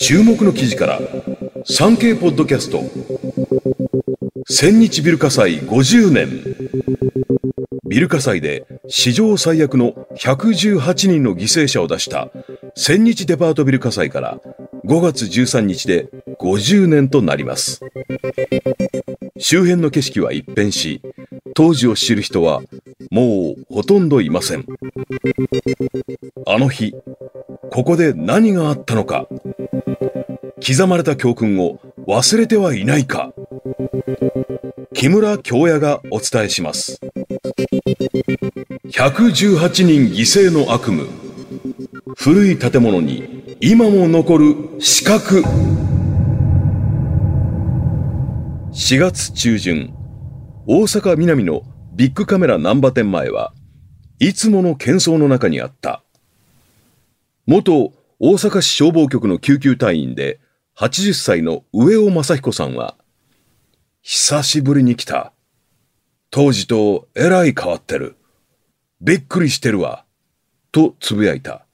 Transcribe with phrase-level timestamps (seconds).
[0.00, 0.98] 注目の記事から
[1.66, 2.82] 産経ポッドキャスト
[4.48, 6.42] 千日ビル火災50年。
[7.86, 12.30] ビル火災で史上最悪の118人の犠牲者を出した
[12.74, 14.40] 千日デパートビル火災から
[14.86, 16.08] 5月13日で
[16.40, 17.80] 50年となります。
[19.38, 21.02] 周辺の景色は一変し
[21.54, 22.62] 当時を知る人は
[23.10, 24.64] もうほとんどいません。
[26.46, 26.94] あの日
[27.70, 29.28] ここで何があったのか。
[30.60, 33.32] 刻まれた教訓を忘れてはいないか。
[34.92, 37.00] 木村京也がお伝えします。
[38.90, 41.04] 118人犠牲の悪夢。
[42.16, 45.20] 古い建物に今も残る死角。
[48.72, 49.94] 4月中旬
[50.66, 51.62] 大阪南の
[51.94, 53.54] ビッグカメラ難波店前は
[54.18, 56.02] いつもの喧騒の中にあった。
[57.46, 60.39] 元大阪市消防局の救急隊員で
[60.80, 62.96] 80歳の上尾正彦さんは、
[64.00, 65.34] 久しぶりに来た。
[66.30, 68.16] 当時とえらい変わってる。
[69.02, 70.06] びっくりしてるわ。
[70.72, 71.66] とつぶやいた。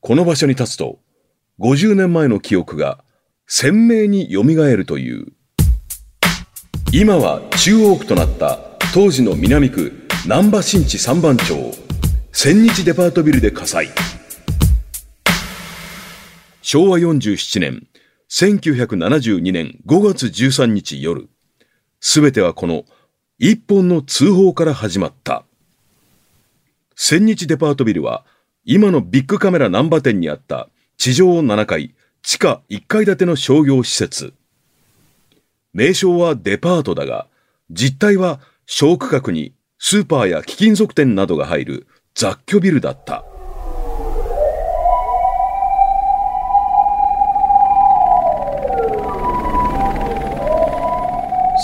[0.00, 0.98] この場所に立つと、
[1.60, 3.04] 50年前の記憶が
[3.46, 5.26] 鮮明に蘇るという。
[6.92, 8.58] 今は中央区となった
[8.92, 9.92] 当時の南区
[10.24, 11.72] 南波新地三番町
[12.32, 13.90] 千日デパートビルで火災。
[16.72, 17.86] 昭和47年、
[18.30, 21.28] 1972年5月13日夜、
[22.00, 22.86] すべてはこの
[23.38, 25.44] 一本の通報から始まった。
[26.96, 28.24] 千日デパートビルは、
[28.64, 34.32] 今のビッグカメラ難波店にあった地上7階、地下1階建ての商業施設。
[35.74, 37.26] 名称はデパートだが、
[37.70, 43.26] 実態は小区画にスーパーや貴金属店などが入る雑居ビルだった。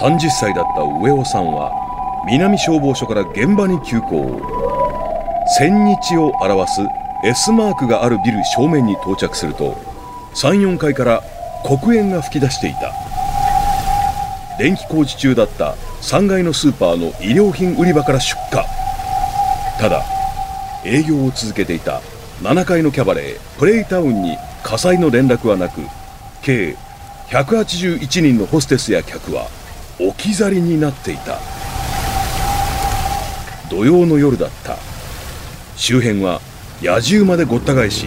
[0.00, 1.70] 30歳だった上尾さんは
[2.26, 4.40] 南消防署から現場に急行。
[5.58, 6.80] 千日を表す
[7.22, 9.76] S マークがあるビル正面に到着すると
[10.34, 11.22] 34階から
[11.66, 12.92] 黒煙が噴き出していた。
[14.58, 18.64] 電気工事中だった3階のスーパーの衣料品売り場から出火。
[19.78, 20.02] ただ
[20.82, 22.00] 営業を続けていた
[22.42, 25.82] 7階のキャバレープレイタウンに火災の連絡はなく
[26.40, 26.74] 計
[27.28, 29.48] 181人のホステスや客は
[30.08, 31.38] 置き去りになっていた。
[33.68, 34.78] 土曜の夜だった。
[35.76, 36.40] 周辺は
[36.82, 38.06] 野獣までごった返し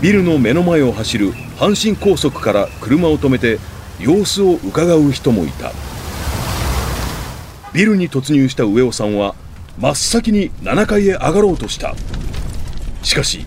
[0.00, 3.58] ビルの目の前を走る阪神高速から車を止めて
[4.00, 5.72] 様子を伺う人もいた。
[7.72, 9.34] ビルに突入した上尾さんは
[9.78, 11.94] 真っ先に7階へ上がろうとした。
[13.02, 13.46] しかし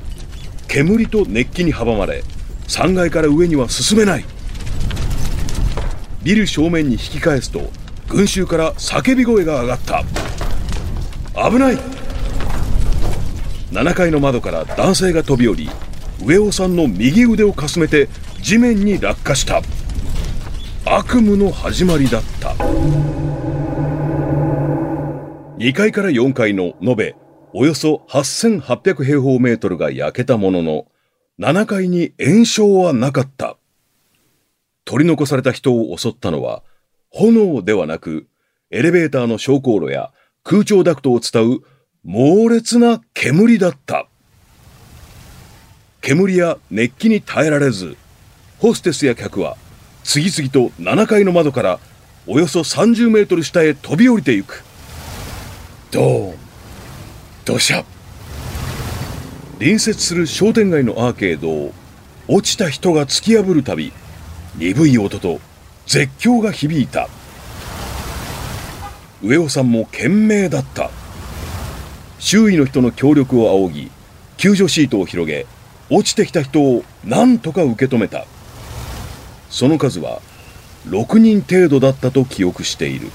[0.68, 2.24] 煙と熱気に阻まれ
[2.68, 4.26] 3階から上には進めない。
[6.28, 7.62] ビル正面に引き返すと
[8.10, 10.04] 群衆から叫び声が上がった。
[11.50, 11.78] 危ない。
[13.72, 15.70] 7階の窓から男性が飛び降り
[16.22, 18.10] 上尾さんの右腕をかすめて
[18.42, 19.62] 地面に落下した。
[20.84, 22.50] 悪夢の始まりだった。
[25.60, 27.16] 2階から4階の延べ
[27.54, 30.88] およそ8800平方メートルが焼けたものの
[31.40, 33.56] 7階に炎症はなかった。
[34.88, 36.64] 取り残された人を襲ったのは、
[37.10, 38.28] 炎ではなく、
[38.72, 40.12] エレベーターの昇降路や
[40.44, 41.60] 空調ダクトを伝う
[42.06, 44.08] 猛烈な煙だった。
[46.00, 47.98] 煙や熱気に耐えられず、
[48.60, 49.58] ホステスや客は
[50.06, 51.80] 次々と7階の窓から
[52.26, 54.64] およそ30メートル下へ飛び降りてゆく。
[55.92, 56.36] ドーン、
[57.44, 57.84] ドシャ。
[59.60, 61.74] 隣接する商店街のアーケードを
[62.30, 63.92] 落ちた人が突き破るたび、
[64.58, 65.40] 鈍い音と
[65.86, 67.08] 絶叫が響いた。
[69.22, 70.90] 上尾さんも懸命だった。
[72.18, 73.92] 周囲の人の協力を仰ぎ
[74.38, 75.46] 救助シートを広げ
[75.92, 78.26] 落ちてきた人を何とか受け止めた。
[79.52, 80.22] その数は
[80.88, 83.12] 6人程度だったと記憶している。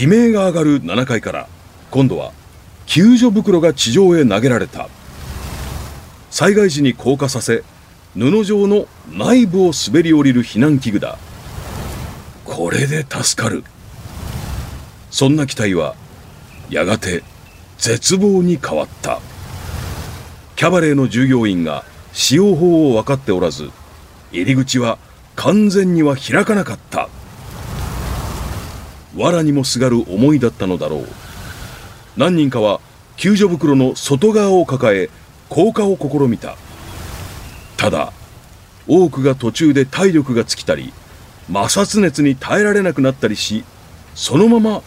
[0.00, 1.48] 悲鳴が上がる7階から
[1.90, 2.32] 今度は
[2.86, 4.88] 救助袋が地上へ投げられた。
[6.30, 7.64] 災害時に降下させ
[8.16, 11.18] 布状の内部を滑り降りる避難器具だ。
[12.44, 13.64] これで助かる。
[15.10, 15.96] そんな期待は
[16.70, 17.24] やがて
[17.78, 19.20] 絶望に変わった。
[20.54, 23.70] キャバレーの従業員が使用法を分かっておらず
[24.30, 24.98] 入り口は
[25.34, 27.08] 完全には開かなかった。
[29.16, 31.06] 藁にもすがる思いだったのだろう。
[32.16, 32.80] 何人かは
[33.16, 35.10] 救助袋の外側を抱え
[35.48, 36.56] 降下を試みた。
[37.84, 38.14] ただ、
[38.88, 40.94] 多くが途中で体力が尽きたり、
[41.48, 43.62] 摩擦熱に耐えられなくなったりし、
[44.14, 44.82] そのまま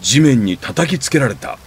[0.00, 1.60] 地面に叩きつけられた。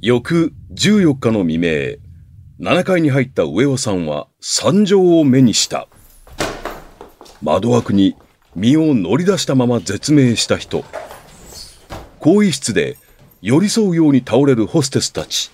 [0.00, 1.96] 翌14日の未明、
[2.60, 5.88] 7階に入った上尾さんは惨状を目にした。
[7.42, 8.14] 窓枠に
[8.54, 10.84] 身を乗り出したまま絶命した人。
[12.20, 12.96] 更衣室で
[13.40, 15.50] 寄り添うように倒れるホステスたち。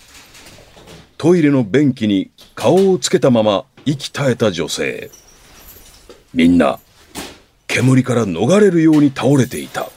[1.17, 5.11] トイレの便器に顔をつけたまま息絶えた女性。
[6.33, 6.79] みんな
[7.67, 9.89] 煙から逃れるように倒れていた。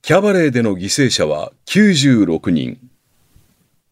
[0.00, 2.78] キャバレーでの犠牲者は96人。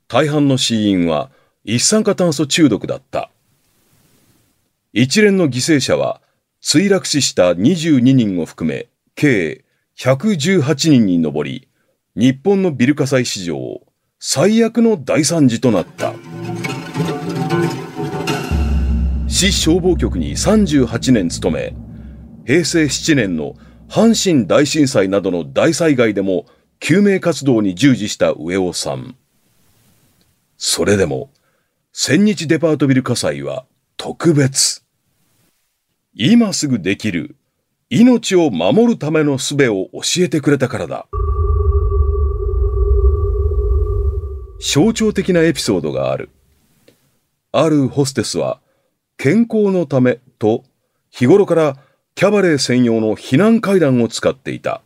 [0.09, 1.31] 大半の死因は
[1.65, 3.31] 一酸化炭素中毒だった。
[4.93, 6.21] 一連の犠牲者は
[6.63, 9.65] 墜落死した22人を含め計
[10.01, 11.69] 118人に上り、
[12.17, 13.83] 日本のビル火災史上
[14.19, 16.15] 最悪の大惨事となった。
[19.29, 21.75] 市消防局に38年勤め、
[22.47, 23.57] 平成7年の
[23.91, 26.47] 阪神大震災などの大災害でも
[26.79, 29.17] 救命活動に従事した上尾さん。
[30.57, 31.31] それでも、
[31.93, 33.67] 千日デパートビル火災は
[33.99, 34.83] 特別。
[36.15, 37.37] 今すぐできる
[37.93, 41.09] 命を守るための術を教えてくれたからだ。
[44.61, 46.31] 象徴的なエピソードがある。
[47.51, 48.61] あるホステスは
[49.17, 50.63] 健康のためと
[51.11, 51.79] 日頃から
[52.15, 54.83] キャバレー専用の避難階段を使っていた。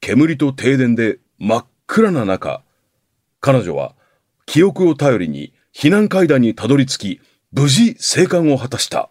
[0.00, 2.62] 煙と停電で真っ暗な中、
[3.38, 3.94] 彼女は
[4.44, 7.20] 記憶を頼りに避難階段にたどり着き、
[7.52, 9.08] 無事生還を果たした。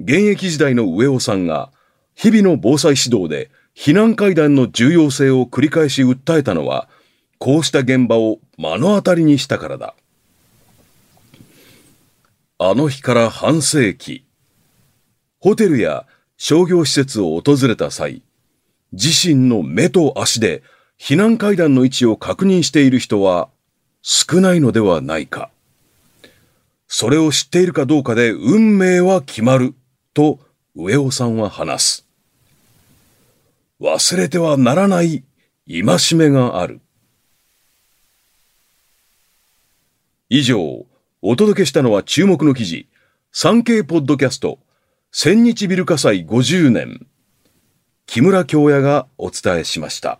[0.00, 1.70] 現役時代の上尾さんが
[2.14, 6.88] 日々の防災指導で避難階段の重要性を繰り返し訴えたのは、
[7.38, 9.94] こうした現場を目の当たりにしたからだ。
[12.58, 14.24] あの日から半世紀。
[15.38, 16.06] ホテルや
[16.36, 18.22] 商業施設を訪れた際、
[18.90, 20.64] 自身の目と足で
[20.98, 23.48] 避難階段の位置を確認している人は
[24.02, 25.50] 少ないのではないか。
[26.88, 29.74] それを知っているかどうかで運命は決まる
[30.18, 30.40] と
[30.74, 32.08] 上尾さんは話す。
[33.80, 35.22] 忘れてはならない
[35.68, 36.80] 戒めがある。
[40.28, 40.86] 以上、
[41.22, 42.88] お届けしたのは注目の記事、
[43.30, 44.58] 産経ポッドキャスト
[45.12, 47.06] 千日ビル火災50年。
[48.06, 50.18] 木村京也がお伝えしました。